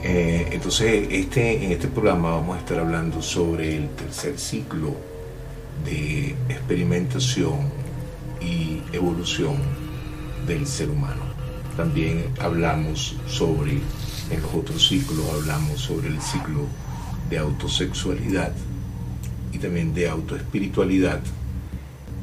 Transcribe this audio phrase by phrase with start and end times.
[0.03, 4.95] Eh, entonces, este, en este programa vamos a estar hablando sobre el tercer ciclo
[5.85, 7.71] de experimentación
[8.41, 9.57] y evolución
[10.47, 11.23] del ser humano.
[11.77, 13.81] También hablamos sobre,
[14.31, 16.67] en los otros ciclos, hablamos sobre el ciclo
[17.29, 18.53] de autosexualidad
[19.53, 21.21] y también de autoespiritualidad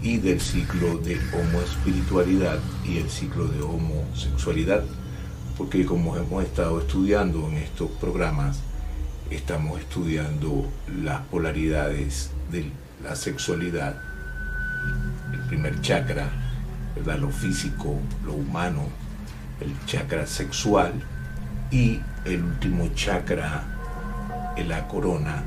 [0.02, 4.84] y del ciclo de homoespiritualidad y el ciclo de homosexualidad
[5.58, 8.60] porque como hemos estado estudiando en estos programas,
[9.30, 10.70] estamos estudiando
[11.02, 12.70] las polaridades de
[13.04, 13.96] la sexualidad,
[15.34, 16.30] el primer chakra,
[16.96, 17.20] ¿verdad?
[17.20, 18.84] lo físico, lo humano,
[19.62, 20.94] el chakra sexual
[21.72, 23.64] y el último chakra,
[24.68, 25.44] la corona,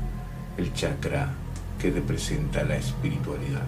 [0.57, 1.29] el chakra
[1.79, 3.63] que representa la espiritualidad.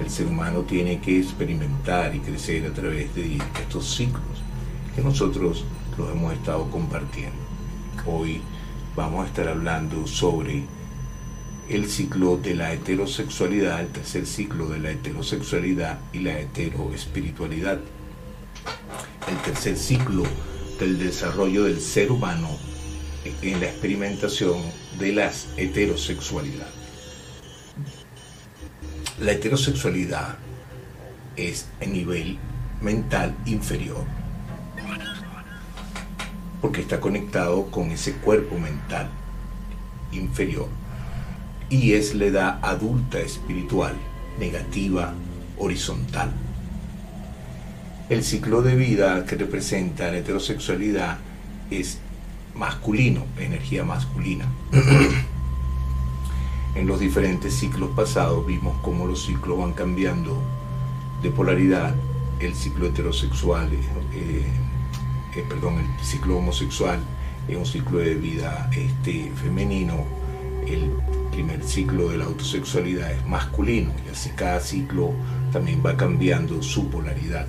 [0.00, 4.41] El ser humano tiene que experimentar y crecer a través de estos ciclos
[4.94, 5.64] que nosotros
[5.96, 7.38] los hemos estado compartiendo.
[8.06, 8.40] Hoy
[8.94, 10.64] vamos a estar hablando sobre
[11.68, 17.80] el ciclo de la heterosexualidad, el tercer ciclo de la heterosexualidad y la heteroespiritualidad.
[19.28, 20.24] El tercer ciclo
[20.78, 22.48] del desarrollo del ser humano
[23.40, 24.60] en la experimentación
[24.98, 26.68] de la heterosexualidad.
[29.20, 30.36] La heterosexualidad
[31.36, 32.38] es a nivel
[32.80, 34.21] mental inferior
[36.62, 39.10] porque está conectado con ese cuerpo mental
[40.12, 40.68] inferior
[41.68, 43.94] y es la edad adulta espiritual,
[44.38, 45.12] negativa,
[45.58, 46.30] horizontal.
[48.08, 51.18] El ciclo de vida que representa la heterosexualidad
[51.70, 51.98] es
[52.54, 54.46] masculino, energía masculina.
[56.74, 60.40] en los diferentes ciclos pasados vimos cómo los ciclos van cambiando
[61.22, 61.94] de polaridad.
[62.38, 63.70] El ciclo heterosexual
[64.12, 64.44] eh,
[65.34, 67.00] eh, perdón, el ciclo homosexual
[67.48, 70.04] es un ciclo de vida este, femenino,
[70.66, 70.90] el
[71.32, 75.12] primer ciclo de la autosexualidad es masculino y así cada ciclo
[75.52, 77.46] también va cambiando su polaridad.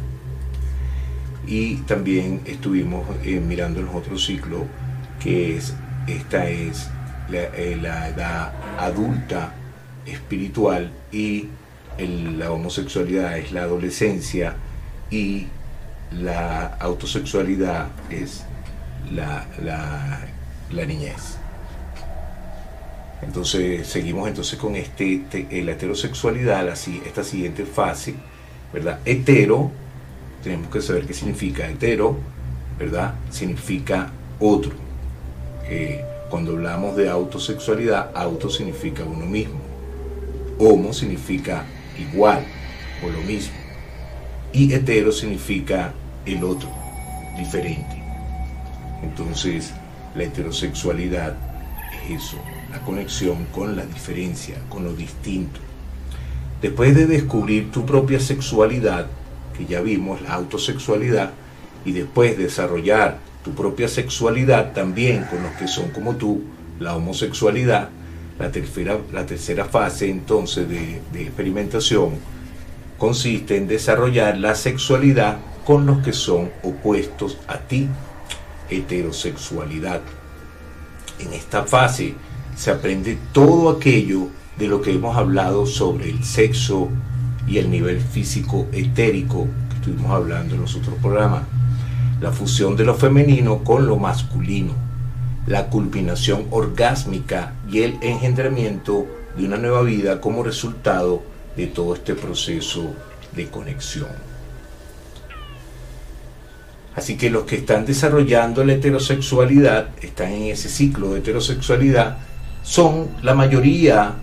[1.45, 4.61] Y también estuvimos eh, mirando los otros ciclos,
[5.19, 5.75] que es,
[6.07, 6.89] esta es
[7.29, 9.53] la, eh, edad adulta
[10.05, 11.50] espiritual y
[12.00, 14.55] la homosexualidad es la adolescencia
[15.11, 15.47] y
[16.19, 18.44] la autosexualidad es
[19.12, 19.46] la,
[20.72, 21.38] niñez.
[23.21, 25.24] Entonces seguimos entonces con este,
[25.63, 28.15] la heterosexualidad, esta siguiente fase,
[28.74, 29.00] ¿verdad?
[29.06, 29.71] Hetero,
[30.44, 32.18] tenemos que saber qué significa hetero,
[32.77, 33.16] ¿verdad?
[33.30, 34.74] Significa otro.
[35.66, 39.62] Eh, cuando hablamos de autosexualidad, auto significa uno mismo.
[40.59, 41.63] Homo significa
[41.98, 42.44] igual
[43.06, 43.54] o lo mismo.
[44.51, 45.94] Y hetero significa
[46.25, 46.69] el otro,
[47.37, 48.01] diferente.
[49.03, 49.73] Entonces,
[50.15, 51.35] la heterosexualidad
[52.05, 52.37] es eso,
[52.71, 55.59] la conexión con la diferencia, con lo distinto.
[56.61, 59.07] Después de descubrir tu propia sexualidad,
[59.57, 61.31] que ya vimos, la autosexualidad,
[61.85, 66.43] y después desarrollar tu propia sexualidad también con los que son como tú,
[66.79, 67.89] la homosexualidad,
[68.39, 72.11] la tercera, la tercera fase entonces de, de experimentación
[72.97, 77.88] consiste en desarrollar la sexualidad con los que son opuestos a ti,
[78.69, 80.01] heterosexualidad.
[81.19, 82.15] En esta fase
[82.56, 84.27] se aprende todo aquello
[84.57, 86.89] de lo que hemos hablado sobre el sexo
[87.48, 91.44] y el nivel físico etérico que estuvimos hablando en los otros programas.
[92.21, 94.74] La fusión de lo femenino con lo masculino,
[95.48, 101.24] la culminación orgásmica y el engendramiento de una nueva vida como resultado
[101.57, 102.94] de todo este proceso
[103.36, 104.32] de conexión.
[106.95, 112.18] Así que los que están desarrollando la heterosexualidad, están en ese ciclo de heterosexualidad,
[112.62, 114.13] son la mayoría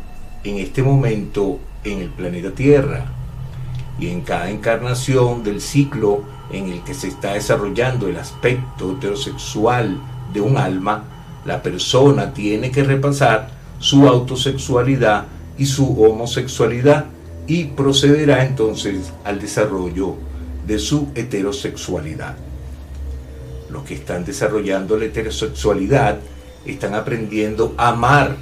[0.45, 3.07] en este momento en el planeta Tierra.
[3.99, 6.23] Y en cada encarnación del ciclo
[6.53, 10.01] en el que se está desarrollando el aspecto heterosexual
[10.33, 11.05] de un alma,
[11.45, 15.25] la persona tiene que repasar su autosexualidad
[15.59, 17.07] y su homosexualidad
[17.47, 20.17] y procederá entonces al desarrollo
[20.67, 22.37] de su heterosexualidad.
[23.71, 26.19] Los que están desarrollando la heterosexualidad
[26.67, 28.37] están aprendiendo a amar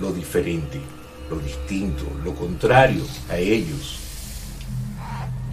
[0.00, 0.80] lo diferente,
[1.28, 3.98] lo distinto, lo contrario a ellos.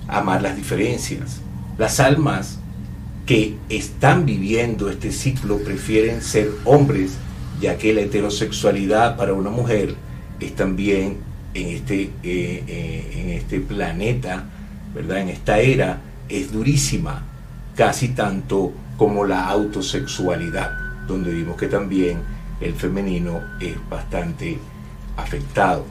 [0.07, 1.41] Amar las diferencias.
[1.77, 2.59] Las almas
[3.25, 7.17] que están viviendo este ciclo prefieren ser hombres,
[7.59, 9.95] ya que la heterosexualidad para una mujer
[10.39, 11.17] es también
[11.53, 14.45] en este, eh, eh, en este planeta,
[14.95, 15.19] ¿verdad?
[15.19, 17.23] En esta era, es durísima,
[17.75, 20.71] casi tanto como la autosexualidad,
[21.07, 22.19] donde vimos que también
[22.59, 24.57] el femenino es bastante
[25.15, 25.85] afectado.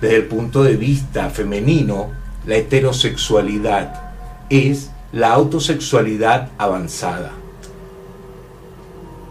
[0.00, 2.10] Desde el punto de vista femenino,
[2.46, 4.12] la heterosexualidad
[4.50, 7.32] es la autosexualidad avanzada.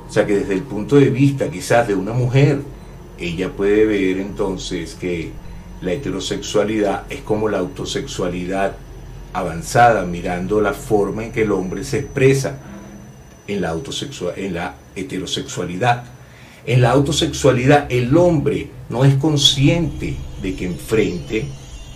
[0.07, 2.61] O sea que desde el punto de vista quizás de una mujer,
[3.17, 5.31] ella puede ver entonces que
[5.81, 8.75] la heterosexualidad es como la autosexualidad
[9.37, 12.57] avanzada, mirando la forma en que el hombre se expresa
[13.47, 13.75] en la,
[14.35, 16.03] en la heterosexualidad.
[16.65, 21.45] En la autosexualidad el hombre no es consciente de que enfrente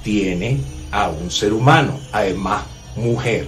[0.03, 0.59] tiene
[0.91, 2.63] a un ser humano, además
[2.95, 3.47] mujer.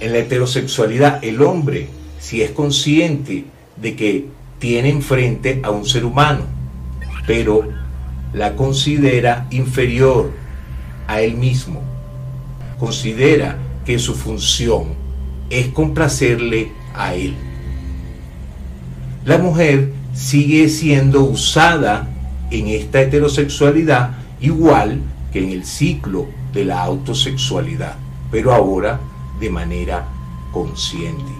[0.00, 1.88] En la heterosexualidad el hombre
[2.18, 3.44] si es consciente
[3.76, 4.26] de que
[4.58, 6.44] tiene enfrente a un ser humano,
[7.26, 7.68] pero
[8.32, 10.32] la considera inferior
[11.06, 11.95] a él mismo.
[12.78, 14.94] Considera que su función
[15.50, 17.34] es complacerle a él.
[19.24, 22.08] La mujer sigue siendo usada
[22.50, 25.00] en esta heterosexualidad igual
[25.32, 27.96] que en el ciclo de la autosexualidad,
[28.30, 29.00] pero ahora
[29.40, 30.08] de manera
[30.52, 31.32] consciente.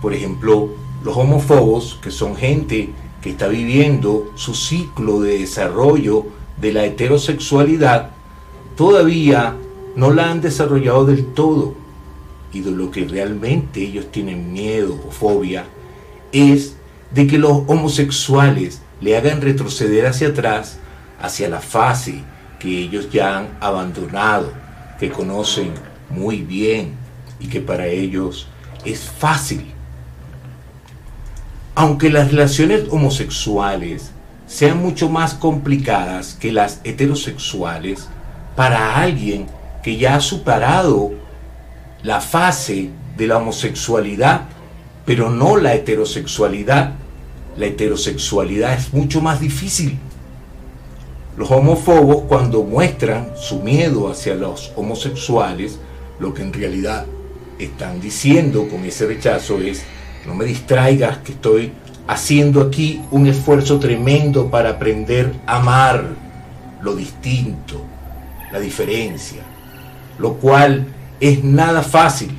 [0.00, 0.70] Por ejemplo,
[1.04, 2.90] los homófobos, que son gente
[3.20, 6.26] que está viviendo su ciclo de desarrollo
[6.60, 8.10] de la heterosexualidad,
[8.80, 9.56] todavía
[9.94, 11.74] no la han desarrollado del todo.
[12.50, 15.66] Y de lo que realmente ellos tienen miedo o fobia
[16.32, 16.76] es
[17.10, 20.78] de que los homosexuales le hagan retroceder hacia atrás,
[21.20, 22.22] hacia la fase
[22.58, 24.50] que ellos ya han abandonado,
[24.98, 25.74] que conocen
[26.08, 26.94] muy bien
[27.38, 28.48] y que para ellos
[28.86, 29.74] es fácil.
[31.74, 34.10] Aunque las relaciones homosexuales
[34.46, 38.08] sean mucho más complicadas que las heterosexuales,
[38.56, 39.46] para alguien
[39.82, 41.12] que ya ha superado
[42.02, 44.42] la fase de la homosexualidad,
[45.04, 46.94] pero no la heterosexualidad.
[47.56, 49.98] La heterosexualidad es mucho más difícil.
[51.36, 55.78] Los homófobos cuando muestran su miedo hacia los homosexuales,
[56.18, 57.06] lo que en realidad
[57.58, 59.82] están diciendo con ese rechazo es,
[60.26, 61.72] no me distraigas que estoy
[62.06, 66.04] haciendo aquí un esfuerzo tremendo para aprender a amar
[66.82, 67.84] lo distinto,
[68.52, 69.42] la diferencia,
[70.18, 70.86] lo cual
[71.20, 72.30] es nada fácil.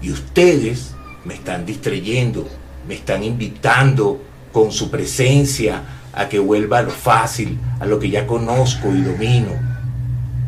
[0.00, 0.94] Y ustedes
[1.24, 2.48] me están distrayendo,
[2.86, 5.82] me están invitando con su presencia
[6.12, 9.50] a que vuelva a lo fácil, a lo que ya conozco y domino,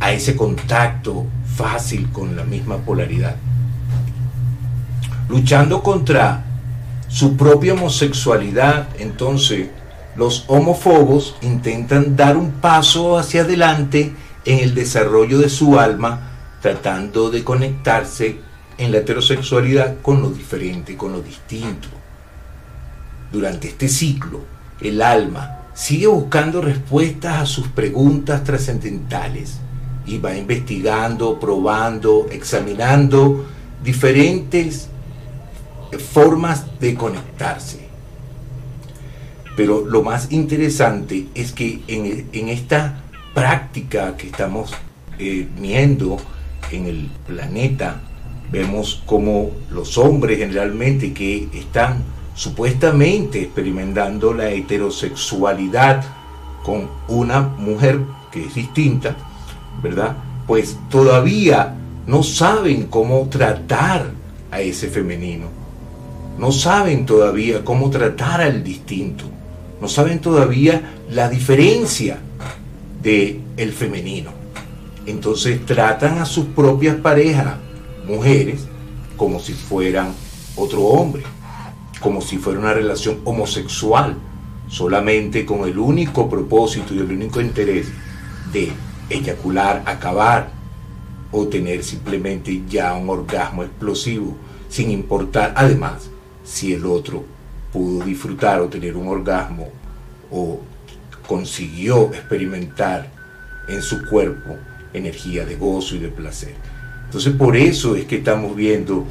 [0.01, 3.37] a ese contacto fácil con la misma polaridad.
[5.29, 6.45] Luchando contra
[7.09, 9.69] su propia homosexualidad, entonces
[10.17, 14.13] los homófobos intentan dar un paso hacia adelante
[14.45, 18.41] en el desarrollo de su alma, tratando de conectarse
[18.79, 21.89] en la heterosexualidad con lo diferente, con lo distinto.
[23.33, 24.41] Durante este ciclo,
[24.81, 29.59] el alma sigue buscando respuestas a sus preguntas trascendentales
[30.07, 33.47] y va investigando, probando, examinando
[33.83, 34.89] diferentes
[36.13, 37.85] formas de conectarse.
[39.57, 43.04] Pero lo más interesante es que en, esta
[43.35, 44.73] práctica que estamos
[45.19, 46.17] eh, viendo
[46.71, 48.01] en el planeta,
[48.51, 52.03] vemos como los hombres generalmente que están
[52.35, 56.05] supuestamente experimentando la heterosexualidad
[56.63, 58.01] con una mujer
[58.31, 59.17] que es distinta,
[59.83, 60.17] ¿verdad?
[60.47, 61.75] Pues todavía
[62.07, 64.11] no saben cómo tratar
[64.51, 65.47] a ese femenino.
[66.39, 69.25] No saben todavía cómo tratar al distinto.
[69.81, 72.19] No saben todavía la diferencia
[73.05, 74.33] de el femenino.
[75.07, 77.57] Entonces tratan a sus propias parejas,
[78.09, 78.67] mujeres,
[79.17, 80.13] como si fueran
[80.57, 81.23] otro hombre,
[82.01, 84.17] como si fuera una relación homosexual,
[84.69, 87.89] solamente con el único propósito y el único interés
[88.53, 88.73] de
[89.11, 90.51] eyacular, acabar
[91.31, 94.35] o tener simplemente ya un orgasmo explosivo,
[94.69, 96.09] sin importar además
[96.45, 97.25] si el otro
[97.73, 99.69] pudo disfrutar o tener un orgasmo
[100.31, 100.61] o
[101.27, 103.09] consiguió experimentar
[103.69, 104.57] en su cuerpo
[104.93, 106.55] energía de gozo y de placer.
[107.07, 109.05] Entonces por eso es que estamos viendo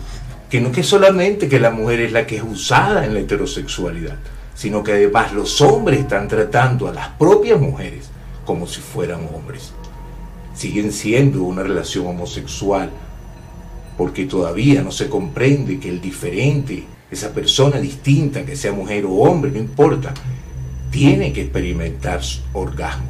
[0.50, 4.16] que no que solamente que la mujer es la que es usada en la heterosexualidad,
[4.54, 8.10] sino que además los hombres están tratando a las propias mujeres
[8.46, 9.74] como si fueran hombres.
[10.54, 12.92] Siguen siendo una relación homosexual
[13.98, 19.14] porque todavía no se comprende que el diferente, esa persona distinta, que sea mujer o
[19.14, 20.14] hombre, no importa,
[20.94, 22.22] tiene que experimentar
[22.54, 23.10] orgasmo,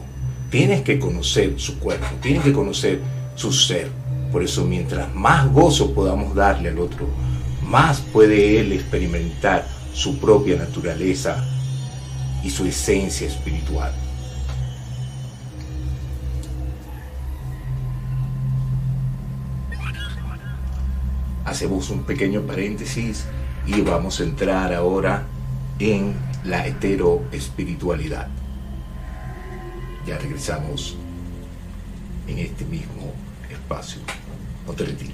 [0.49, 3.01] tienes que conocer su cuerpo, tienes que conocer
[3.35, 3.89] su ser.
[4.31, 7.09] Por eso mientras más gozo podamos darle al otro,
[7.61, 11.43] más puede él experimentar su propia naturaleza
[12.41, 13.91] y su esencia espiritual.
[21.43, 23.25] Hacemos un pequeño paréntesis
[23.67, 25.23] y vamos a entrar ahora
[25.79, 28.27] en la heteroespiritualidad.
[30.05, 30.97] Ya regresamos
[32.27, 33.13] en este mismo
[33.49, 34.01] espacio.
[34.67, 35.12] No te.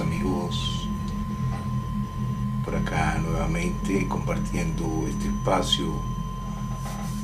[0.00, 0.88] Amigos,
[2.64, 5.94] por acá nuevamente compartiendo este espacio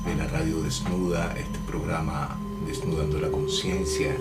[0.07, 2.37] de la radio desnuda, este programa
[2.67, 4.15] Desnudando la Conciencia.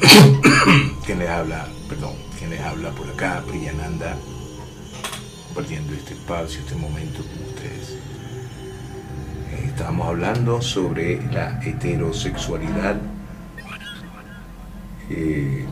[1.06, 4.16] quien les habla, perdón, quien les habla por acá, Priyananda,
[5.48, 7.98] compartiendo este espacio, este momento con ustedes.
[9.52, 12.96] Eh, estamos hablando sobre la heterosexualidad.
[15.10, 15.66] Eh,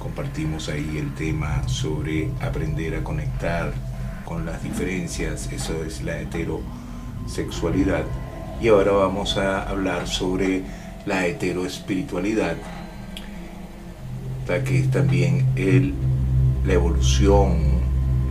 [0.00, 3.72] compartimos ahí el tema sobre aprender a conectar
[4.24, 8.04] con las diferencias, eso es la heterosexualidad.
[8.60, 10.64] Y ahora vamos a hablar sobre
[11.06, 12.56] la heteroespiritualidad,
[14.64, 15.94] que es también el,
[16.66, 17.80] la evolución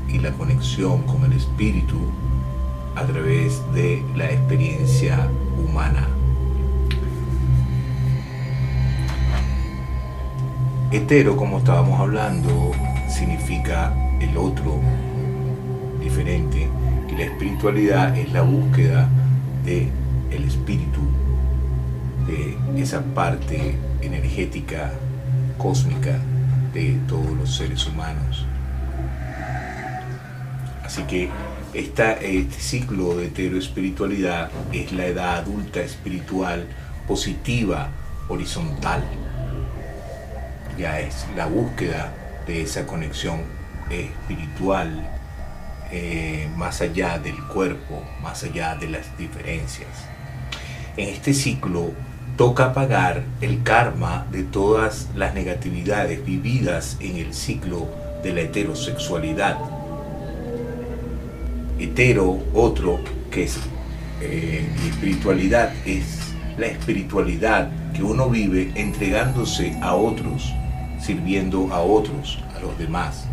[0.10, 2.12] y la conexión con el espíritu
[2.96, 6.19] a través de la experiencia humana.
[10.92, 12.72] Hetero, como estábamos hablando,
[13.08, 14.80] significa el otro,
[16.02, 16.68] diferente,
[17.08, 19.08] y la espiritualidad es la búsqueda
[19.64, 19.88] de
[20.32, 21.02] el espíritu,
[22.26, 24.92] de esa parte energética,
[25.60, 26.18] cósmica
[26.74, 28.48] de todos los seres humanos.
[30.84, 31.30] Así que
[31.76, 36.66] este ciclo de heteroespiritualidad es la edad adulta espiritual
[37.08, 37.90] positiva,
[38.28, 39.04] horizontal.
[40.80, 42.14] Ya es la búsqueda
[42.48, 43.42] de esa conexión
[43.90, 45.06] espiritual
[45.92, 49.90] eh, más allá del cuerpo, más allá de las diferencias.
[50.96, 51.92] En este ciclo
[52.38, 57.90] toca pagar el karma de todas las negatividades vividas en el ciclo
[58.24, 59.58] de la heterosexualidad.
[61.78, 63.58] Hetero, otro, que es
[64.22, 66.20] eh, espiritualidad, es
[66.58, 70.54] la espiritualidad que uno vive entregándose a otros,
[71.00, 73.26] sirviendo a otros, a los demás.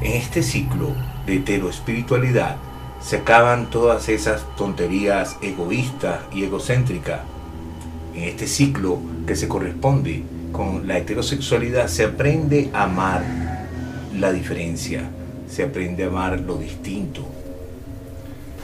[0.00, 0.94] En este ciclo
[1.26, 2.56] de heteroespiritualidad
[3.00, 7.20] se acaban todas esas tonterías egoístas y egocéntricas
[8.14, 10.22] en este ciclo que se corresponde
[10.52, 13.24] con la heterosexualidad, se aprende a amar
[14.14, 15.08] la diferencia,
[15.48, 17.26] se aprende a amar lo distinto,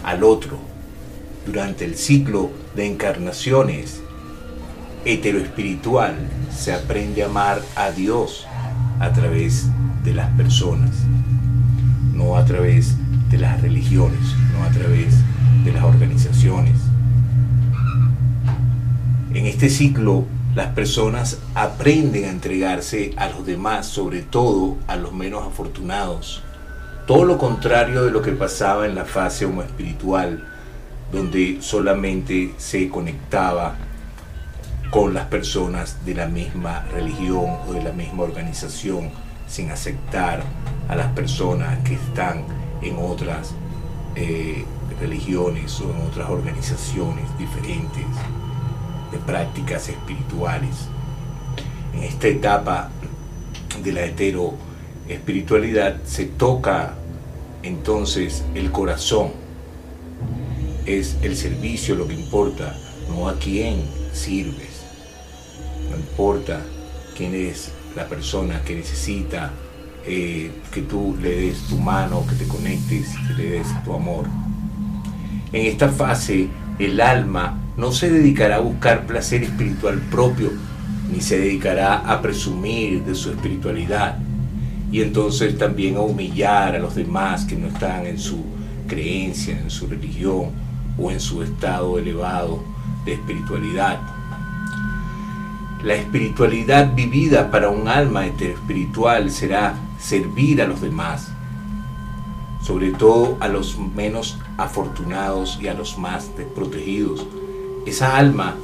[0.04, 0.58] al otro.
[1.47, 4.02] Durante el ciclo de encarnaciones
[5.09, 6.15] heteroespiritual
[6.55, 8.47] se aprende a amar a Dios
[9.00, 9.67] a través
[10.05, 10.91] de las personas,
[12.15, 12.95] no a través
[13.31, 14.21] de las religiones,
[14.53, 15.15] no a través
[15.65, 16.88] de las organizaciones
[19.38, 20.25] en este ciclo,
[20.55, 26.42] las personas aprenden a entregarse a los demás, sobre todo a los menos afortunados.
[27.07, 30.44] Todo lo contrario de lo que pasaba en la fase homoespiritual,
[31.12, 33.77] donde solamente se conectaba
[34.90, 39.11] con las personas de la misma religión o de la misma organización,
[39.46, 40.42] sin aceptar
[40.88, 42.44] a las personas que están
[42.83, 43.55] en otras
[44.14, 44.64] eh,
[45.01, 48.07] religiones o en otras organizaciones diferentes
[49.12, 50.88] de prácticas espirituales.
[51.94, 52.90] En esta etapa
[53.83, 54.55] de la hetero
[55.09, 56.94] espiritualidad se toca
[57.62, 59.33] entonces el corazón.
[60.87, 62.77] Es el servicio lo que importa,
[63.09, 64.67] no a quién sirves.
[65.90, 66.61] No importa
[67.16, 69.53] quién es la persona que necesita
[70.07, 74.27] eh, que tú le des tu mano, que te conectes, que le des tu amor.
[75.53, 76.48] En esta fase
[76.79, 80.51] el alma no se dedicará a buscar placer espiritual propio,
[81.12, 84.18] ni se dedicará a presumir de su espiritualidad,
[84.90, 88.44] y entonces también a humillar a los demás que no están en su
[88.87, 90.51] creencia, en su religión
[90.98, 92.62] o en su estado elevado
[93.05, 94.17] de espiritualidad.
[95.83, 101.31] La espiritualidad vivida para un alma espiritual será servir a los demás,
[102.62, 107.27] sobre todo a los menos afortunados y a los más desprotegidos,
[107.88, 108.57] esa alma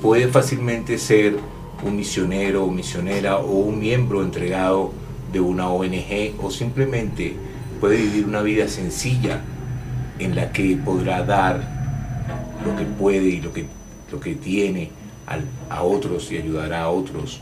[0.00, 1.38] puede fácilmente ser
[1.84, 4.92] un misionero o misionera o un miembro entregado
[5.32, 7.36] de una ONG o simplemente
[7.80, 9.42] puede vivir una vida sencilla
[10.18, 11.80] en la que podrá dar
[12.64, 13.66] lo que puede y lo que,
[14.10, 14.90] lo que tiene
[15.68, 17.40] a otros y ayudará a otros.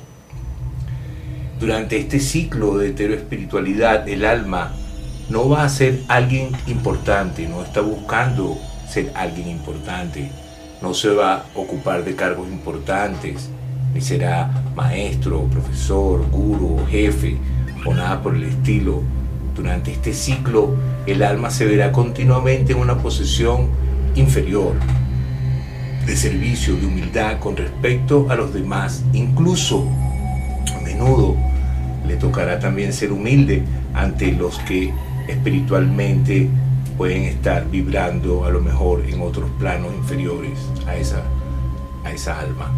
[1.59, 4.72] Durante este ciclo de heteroespiritualidad, el alma
[5.29, 10.31] no va a ser alguien importante, no está buscando ser alguien importante
[10.81, 13.48] no se va a ocupar de cargos importantes,
[13.94, 17.37] ni será maestro, profesor, guru, jefe
[17.85, 19.03] o nada por el estilo.
[19.57, 23.68] Durante este ciclo, el alma se verá continuamente en una posición
[24.14, 24.74] inferior,
[26.09, 29.05] de servicio, de humildad con respecto a los demás.
[29.12, 29.87] Incluso,
[30.75, 31.37] a menudo,
[32.07, 34.90] le tocará también ser humilde ante los que
[35.29, 36.49] espiritualmente
[36.97, 41.23] pueden estar vibrando a lo mejor en otros planos inferiores a esa,
[42.05, 42.73] a alma.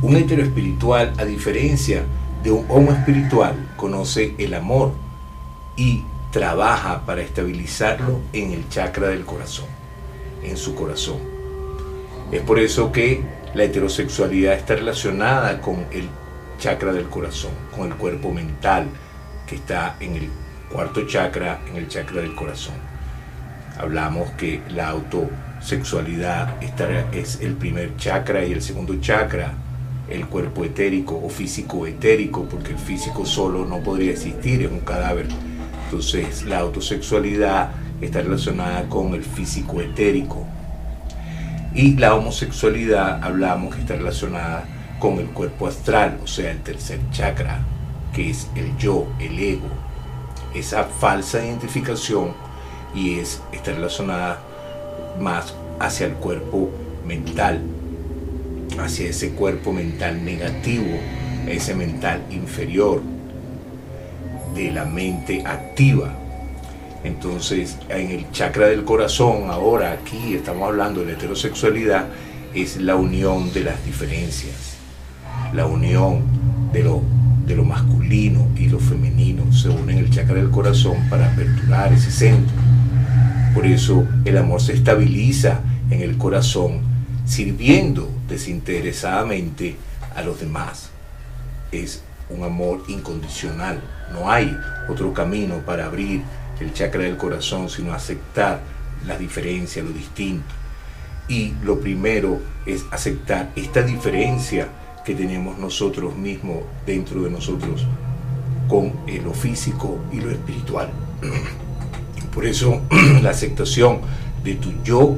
[0.00, 2.04] Un hetero espiritual, a diferencia
[2.44, 4.92] de un homo espiritual, conoce el amor
[5.76, 9.66] y trabaja para estabilizarlo en el chakra del corazón,
[10.44, 11.33] en su corazón.
[12.34, 13.22] Es por eso que
[13.54, 16.06] la heterosexualidad está relacionada con el
[16.58, 18.88] chakra del corazón, con el cuerpo mental
[19.46, 20.28] que está en el
[20.70, 22.74] cuarto chakra, en el chakra del corazón
[23.78, 26.54] hablamos que la autosexualidad
[27.12, 29.54] es el primer chakra y el segundo chakra,
[30.08, 34.80] el cuerpo etérico o físico etérico, porque el físico solo no podría existir, es un
[34.80, 35.26] cadáver.
[35.86, 37.70] Entonces la autosexualidad
[38.00, 40.46] está relacionada con el físico etérico.
[41.74, 44.64] Y la homosexualidad hablamos que está relacionada
[45.00, 47.58] con el cuerpo astral, o sea, el tercer chakra,
[48.12, 49.66] que es el yo, el ego.
[50.54, 52.32] Esa falsa identificación
[52.94, 54.38] y es, está relacionada
[55.20, 56.70] más hacia el cuerpo
[57.04, 57.60] mental,
[58.78, 60.96] hacia ese cuerpo mental negativo,
[61.48, 63.02] ese mental inferior
[64.54, 66.14] de la mente activa.
[67.04, 72.06] Entonces, en el chakra del corazón, ahora aquí estamos hablando de la heterosexualidad,
[72.54, 74.76] es la unión de las diferencias,
[75.52, 76.22] la unión
[76.72, 77.02] de lo,
[77.46, 81.92] de lo masculino y lo femenino se unen en el chakra del corazón para aperturar
[81.92, 82.56] ese centro.
[83.54, 86.80] Por eso el amor se estabiliza en el corazón
[87.26, 89.76] sirviendo desinteresadamente
[90.16, 90.90] a los demás.
[91.70, 93.80] Es un amor incondicional.
[94.12, 94.56] No hay
[94.88, 96.22] otro camino para abrir
[96.60, 98.60] el chakra del corazón sino aceptar
[99.06, 100.54] la diferencia, lo distinto.
[101.28, 104.68] Y lo primero es aceptar esta diferencia
[105.04, 107.86] que tenemos nosotros mismos dentro de nosotros
[108.68, 110.90] con lo físico y lo espiritual.
[112.34, 112.82] Por eso
[113.22, 114.00] la aceptación
[114.42, 115.16] de tu yo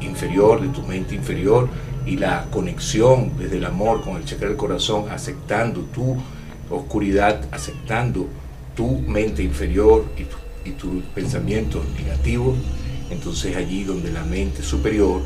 [0.00, 1.68] inferior, de tu mente inferior
[2.06, 6.16] y la conexión desde el amor con el chakra del corazón, aceptando tu
[6.70, 8.26] oscuridad, aceptando
[8.74, 10.24] tu mente inferior y,
[10.68, 12.56] y tus pensamientos negativos,
[13.10, 15.22] entonces allí donde la mente superior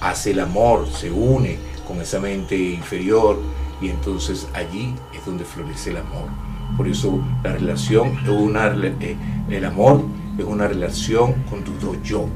[0.00, 3.38] hace el amor, se une con esa mente inferior
[3.80, 6.28] y entonces allí es donde florece el amor.
[6.76, 8.66] Por eso la relación es una,
[9.00, 9.16] eh,
[9.48, 10.04] el amor
[10.36, 12.26] es una relación con tus dos yo,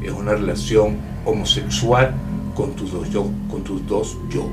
[0.00, 2.14] es una relación homosexual
[2.54, 4.48] con tus dos yo, con tus dos yo.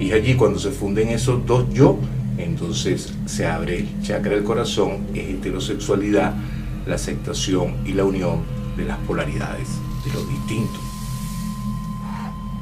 [0.00, 1.98] Y allí cuando se funden esos dos yo,
[2.38, 6.34] entonces se abre el chakra del corazón, es heterosexualidad,
[6.86, 8.42] la aceptación y la unión
[8.76, 9.68] de las polaridades,
[10.04, 10.78] de lo distinto.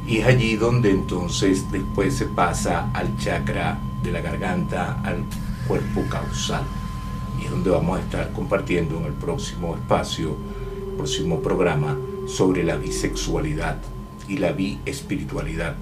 [0.07, 5.25] Y es allí donde entonces después se pasa al chakra de la garganta, al
[5.67, 6.63] cuerpo causal.
[7.41, 10.37] Y es donde vamos a estar compartiendo en el próximo espacio,
[10.97, 13.79] próximo programa, sobre la bisexualidad
[14.29, 15.77] y la biespiritualidad.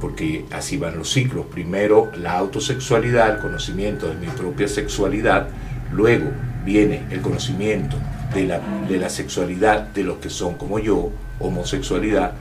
[0.00, 1.46] Porque así van los ciclos.
[1.46, 5.48] Primero la autosexualidad, el conocimiento de mi propia sexualidad.
[5.92, 6.30] Luego
[6.64, 7.96] viene el conocimiento
[8.34, 12.32] de la, de la sexualidad de los que son como yo, homosexualidad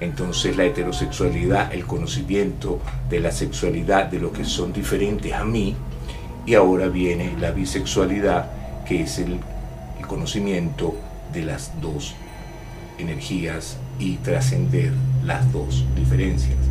[0.00, 5.74] entonces la heterosexualidad, el conocimiento de la sexualidad de los que son diferentes a mí,
[6.46, 8.50] y ahora viene la bisexualidad,
[8.86, 9.38] que es el,
[10.06, 10.94] conocimiento
[11.32, 12.14] de las dos
[12.98, 14.92] energías y trascender
[15.24, 16.63] las dos diferencias.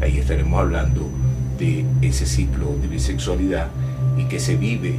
[0.00, 1.08] Ahí estaremos hablando
[1.58, 3.68] de ese ciclo de bisexualidad
[4.16, 4.94] y que se vive,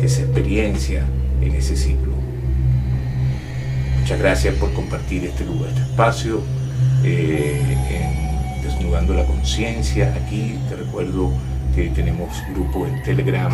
[0.00, 1.04] que se experiencia
[1.42, 2.12] en ese ciclo.
[4.00, 6.40] Muchas gracias por compartir este lugar, este espacio
[7.04, 7.60] eh,
[8.62, 10.14] Desnudando la Conciencia.
[10.14, 11.32] Aquí te recuerdo
[11.74, 13.52] que tenemos grupo en Telegram,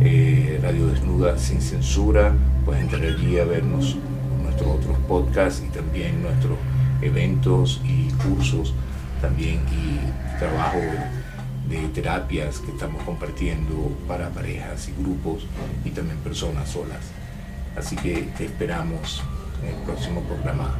[0.00, 2.34] eh, Radio Desnuda sin censura.
[2.64, 3.96] Puedes entrar allí a vernos
[4.42, 6.58] nuestros otros podcasts y también nuestros
[7.00, 8.74] eventos y cursos
[9.20, 10.80] también y trabajo
[11.68, 15.46] de terapias que estamos compartiendo para parejas y grupos
[15.84, 17.00] y también personas solas.
[17.76, 19.22] Así que te esperamos
[19.62, 20.74] en el próximo programa.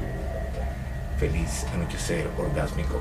[1.19, 3.01] Feliz anochecer orgásmico.